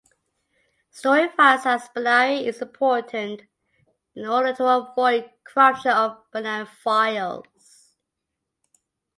Storing 0.89 1.29
files 1.37 1.63
as 1.67 1.87
binary 1.93 2.47
is 2.47 2.59
important 2.59 3.43
in 4.15 4.25
order 4.25 4.51
to 4.51 4.65
avoid 4.65 5.29
corruption 5.45 5.91
of 5.91 6.17
binary 6.33 6.65
files. 6.65 7.93